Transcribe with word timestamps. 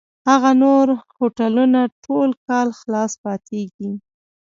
هغه 0.29 0.51
نور 0.63 0.85
هوټلونه 1.17 1.79
ټول 2.05 2.29
کال 2.47 2.67
خلاص 2.79 3.11
پاتېږي. 3.23 3.91